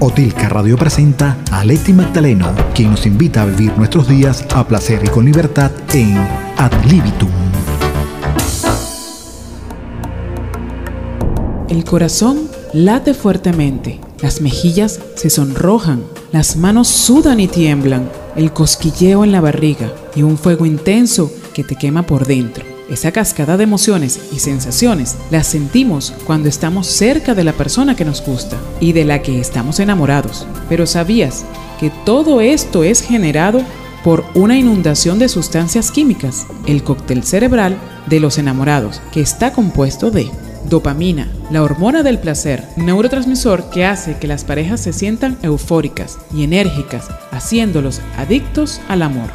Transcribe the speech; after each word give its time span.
Otilca 0.00 0.48
Radio 0.48 0.76
presenta 0.76 1.36
a 1.50 1.64
Leti 1.64 1.92
Magdaleno, 1.92 2.54
quien 2.72 2.92
nos 2.92 3.04
invita 3.04 3.42
a 3.42 3.46
vivir 3.46 3.76
nuestros 3.76 4.06
días 4.06 4.46
a 4.54 4.64
placer 4.64 5.02
y 5.04 5.08
con 5.08 5.24
libertad 5.24 5.72
en 5.92 6.16
Ad 6.56 6.72
Libitum. 6.88 7.30
El 11.68 11.84
corazón 11.84 12.48
late 12.72 13.12
fuertemente, 13.12 14.00
las 14.22 14.40
mejillas 14.40 15.00
se 15.16 15.30
sonrojan, 15.30 16.04
las 16.30 16.56
manos 16.56 16.86
sudan 16.86 17.40
y 17.40 17.48
tiemblan, 17.48 18.08
el 18.36 18.52
cosquilleo 18.52 19.24
en 19.24 19.32
la 19.32 19.40
barriga 19.40 19.92
y 20.14 20.22
un 20.22 20.38
fuego 20.38 20.64
intenso 20.64 21.28
que 21.52 21.64
te 21.64 21.74
quema 21.74 22.04
por 22.04 22.24
dentro. 22.24 22.67
Esa 22.88 23.12
cascada 23.12 23.58
de 23.58 23.64
emociones 23.64 24.18
y 24.32 24.38
sensaciones 24.38 25.16
las 25.30 25.46
sentimos 25.46 26.14
cuando 26.24 26.48
estamos 26.48 26.86
cerca 26.86 27.34
de 27.34 27.44
la 27.44 27.52
persona 27.52 27.94
que 27.94 28.06
nos 28.06 28.24
gusta 28.24 28.56
y 28.80 28.92
de 28.92 29.04
la 29.04 29.20
que 29.20 29.40
estamos 29.40 29.78
enamorados. 29.78 30.46
Pero 30.70 30.86
¿sabías 30.86 31.44
que 31.78 31.90
todo 32.06 32.40
esto 32.40 32.84
es 32.84 33.02
generado 33.02 33.60
por 34.02 34.24
una 34.34 34.56
inundación 34.56 35.18
de 35.18 35.28
sustancias 35.28 35.90
químicas, 35.90 36.46
el 36.66 36.82
cóctel 36.82 37.24
cerebral 37.24 37.76
de 38.06 38.20
los 38.20 38.38
enamorados, 38.38 39.02
que 39.12 39.20
está 39.20 39.52
compuesto 39.52 40.10
de 40.10 40.30
dopamina, 40.68 41.28
la 41.50 41.62
hormona 41.62 42.02
del 42.02 42.18
placer, 42.18 42.64
neurotransmisor 42.76 43.70
que 43.70 43.84
hace 43.84 44.16
que 44.18 44.26
las 44.26 44.44
parejas 44.44 44.80
se 44.80 44.92
sientan 44.92 45.36
eufóricas 45.42 46.18
y 46.34 46.44
enérgicas, 46.44 47.08
haciéndolos 47.32 48.00
adictos 48.16 48.80
al 48.88 49.02
amor. 49.02 49.30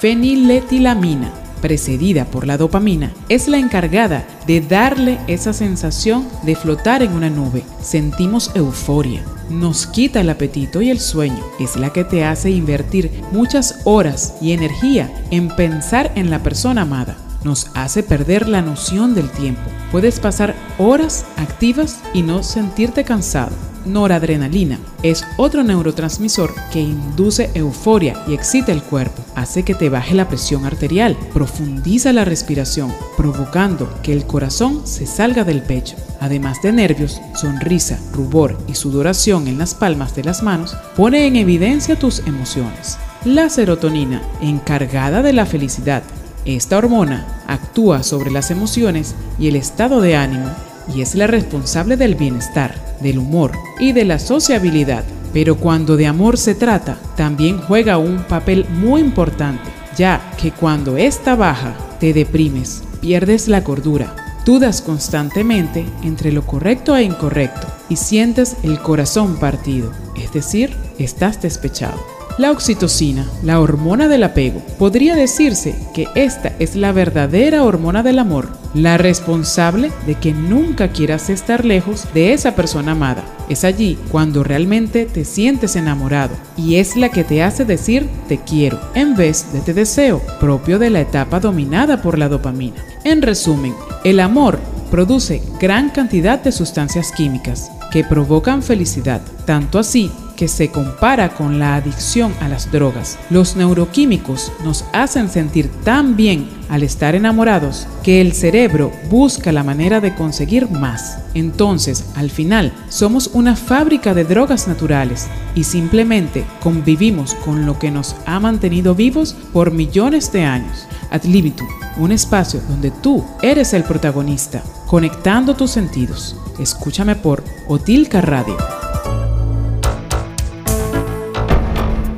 Feniletilamina, 0.00 1.32
precedida 1.60 2.26
por 2.26 2.46
la 2.46 2.56
dopamina, 2.56 3.12
es 3.28 3.48
la 3.48 3.58
encargada 3.58 4.26
de 4.46 4.60
darle 4.60 5.18
esa 5.26 5.52
sensación 5.52 6.28
de 6.42 6.56
flotar 6.56 7.02
en 7.02 7.12
una 7.12 7.30
nube. 7.30 7.62
Sentimos 7.82 8.50
euforia, 8.54 9.24
nos 9.50 9.86
quita 9.86 10.20
el 10.20 10.30
apetito 10.30 10.80
y 10.82 10.90
el 10.90 11.00
sueño. 11.00 11.42
Es 11.60 11.76
la 11.76 11.92
que 11.92 12.04
te 12.04 12.24
hace 12.24 12.50
invertir 12.50 13.10
muchas 13.32 13.80
horas 13.84 14.34
y 14.40 14.52
energía 14.52 15.12
en 15.30 15.48
pensar 15.48 16.12
en 16.14 16.30
la 16.30 16.42
persona 16.42 16.82
amada. 16.82 17.16
Nos 17.44 17.70
hace 17.74 18.02
perder 18.02 18.48
la 18.48 18.62
noción 18.62 19.14
del 19.14 19.30
tiempo. 19.30 19.70
Puedes 19.96 20.20
pasar 20.20 20.54
horas 20.76 21.24
activas 21.38 22.02
y 22.12 22.20
no 22.20 22.42
sentirte 22.42 23.02
cansado 23.02 23.56
noradrenalina. 23.86 24.78
Es 25.02 25.24
otro 25.38 25.62
neurotransmisor 25.62 26.52
que 26.70 26.82
induce 26.82 27.50
euforia 27.54 28.22
y 28.26 28.34
excita 28.34 28.72
el 28.72 28.82
cuerpo. 28.82 29.24
Hace 29.34 29.62
que 29.62 29.74
te 29.74 29.88
baje 29.88 30.14
la 30.14 30.28
presión 30.28 30.66
arterial, 30.66 31.16
profundiza 31.32 32.12
la 32.12 32.26
respiración, 32.26 32.92
provocando 33.16 33.88
que 34.02 34.12
el 34.12 34.26
corazón 34.26 34.86
se 34.86 35.06
salga 35.06 35.44
del 35.44 35.62
pecho. 35.62 35.96
Además 36.20 36.60
de 36.60 36.72
nervios, 36.72 37.22
sonrisa, 37.34 37.98
rubor 38.12 38.58
y 38.68 38.74
sudoración 38.74 39.48
en 39.48 39.56
las 39.56 39.74
palmas 39.74 40.14
de 40.14 40.24
las 40.24 40.42
manos, 40.42 40.76
pone 40.94 41.26
en 41.26 41.36
evidencia 41.36 41.98
tus 41.98 42.18
emociones. 42.26 42.98
La 43.24 43.48
serotonina, 43.48 44.20
encargada 44.42 45.22
de 45.22 45.32
la 45.32 45.46
felicidad. 45.46 46.02
Esta 46.46 46.78
hormona 46.78 47.26
actúa 47.48 48.04
sobre 48.04 48.30
las 48.30 48.52
emociones 48.52 49.16
y 49.36 49.48
el 49.48 49.56
estado 49.56 50.00
de 50.00 50.14
ánimo 50.14 50.48
y 50.94 51.02
es 51.02 51.16
la 51.16 51.26
responsable 51.26 51.96
del 51.96 52.14
bienestar, 52.14 52.96
del 53.00 53.18
humor 53.18 53.50
y 53.80 53.90
de 53.92 54.04
la 54.04 54.20
sociabilidad. 54.20 55.02
Pero 55.32 55.56
cuando 55.56 55.96
de 55.96 56.06
amor 56.06 56.38
se 56.38 56.54
trata, 56.54 56.98
también 57.16 57.58
juega 57.58 57.98
un 57.98 58.22
papel 58.22 58.64
muy 58.70 59.00
importante, 59.00 59.68
ya 59.96 60.32
que 60.40 60.52
cuando 60.52 60.96
esta 60.96 61.34
baja, 61.34 61.74
te 61.98 62.12
deprimes, 62.12 62.84
pierdes 63.00 63.48
la 63.48 63.64
cordura, 63.64 64.14
dudas 64.44 64.80
constantemente 64.82 65.84
entre 66.04 66.30
lo 66.30 66.46
correcto 66.46 66.96
e 66.96 67.02
incorrecto 67.02 67.66
y 67.88 67.96
sientes 67.96 68.56
el 68.62 68.78
corazón 68.80 69.36
partido, 69.40 69.90
es 70.14 70.32
decir, 70.32 70.76
estás 70.98 71.42
despechado. 71.42 72.15
La 72.38 72.50
oxitocina, 72.50 73.26
la 73.42 73.60
hormona 73.60 74.08
del 74.08 74.22
apego, 74.22 74.60
podría 74.78 75.14
decirse 75.14 75.74
que 75.94 76.06
esta 76.14 76.52
es 76.58 76.76
la 76.76 76.92
verdadera 76.92 77.64
hormona 77.64 78.02
del 78.02 78.18
amor, 78.18 78.50
la 78.74 78.98
responsable 78.98 79.90
de 80.06 80.16
que 80.16 80.34
nunca 80.34 80.88
quieras 80.88 81.30
estar 81.30 81.64
lejos 81.64 82.06
de 82.12 82.34
esa 82.34 82.54
persona 82.54 82.92
amada. 82.92 83.24
Es 83.48 83.64
allí 83.64 83.98
cuando 84.10 84.44
realmente 84.44 85.06
te 85.06 85.24
sientes 85.24 85.76
enamorado 85.76 86.34
y 86.58 86.76
es 86.76 86.94
la 86.94 87.08
que 87.08 87.24
te 87.24 87.42
hace 87.42 87.64
decir 87.64 88.06
te 88.28 88.36
quiero 88.36 88.78
en 88.94 89.16
vez 89.16 89.50
de 89.54 89.60
te 89.60 89.72
deseo, 89.72 90.20
propio 90.38 90.78
de 90.78 90.90
la 90.90 91.00
etapa 91.00 91.40
dominada 91.40 92.02
por 92.02 92.18
la 92.18 92.28
dopamina. 92.28 92.84
En 93.04 93.22
resumen, 93.22 93.74
el 94.04 94.20
amor 94.20 94.58
produce 94.90 95.40
gran 95.58 95.88
cantidad 95.88 96.38
de 96.38 96.52
sustancias 96.52 97.12
químicas 97.12 97.70
que 97.90 98.04
provocan 98.04 98.62
felicidad, 98.62 99.22
tanto 99.46 99.78
así 99.78 100.10
que 100.36 100.48
se 100.48 100.70
compara 100.70 101.30
con 101.30 101.58
la 101.58 101.74
adicción 101.74 102.32
a 102.40 102.48
las 102.48 102.70
drogas. 102.70 103.18
Los 103.30 103.56
neuroquímicos 103.56 104.52
nos 104.62 104.84
hacen 104.92 105.28
sentir 105.28 105.68
tan 105.82 106.16
bien 106.16 106.48
al 106.68 106.82
estar 106.82 107.14
enamorados 107.14 107.86
que 108.02 108.20
el 108.20 108.32
cerebro 108.32 108.92
busca 109.08 109.52
la 109.52 109.64
manera 109.64 110.00
de 110.00 110.14
conseguir 110.14 110.70
más. 110.70 111.18
Entonces, 111.34 112.04
al 112.14 112.30
final, 112.30 112.72
somos 112.88 113.30
una 113.32 113.56
fábrica 113.56 114.14
de 114.14 114.24
drogas 114.24 114.68
naturales 114.68 115.26
y 115.54 115.64
simplemente 115.64 116.44
convivimos 116.60 117.34
con 117.34 117.66
lo 117.66 117.78
que 117.78 117.90
nos 117.90 118.16
ha 118.26 118.38
mantenido 118.40 118.94
vivos 118.94 119.34
por 119.52 119.70
millones 119.70 120.32
de 120.32 120.44
años. 120.44 120.86
Ad 121.10 121.24
libitum, 121.24 121.68
un 121.98 122.12
espacio 122.12 122.60
donde 122.68 122.90
tú 122.90 123.24
eres 123.42 123.72
el 123.72 123.84
protagonista, 123.84 124.62
conectando 124.86 125.54
tus 125.54 125.70
sentidos. 125.70 126.36
Escúchame 126.58 127.16
por 127.16 127.44
Otilca 127.68 128.20
Radio. 128.20 128.75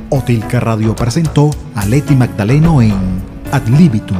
Otilca 0.09 0.59
Radio 0.59 0.95
presentó 0.95 1.51
a 1.75 1.85
Leti 1.85 2.15
Magdaleno 2.15 2.81
en 2.81 3.21
Ad 3.51 3.67
Libitum 3.67 4.17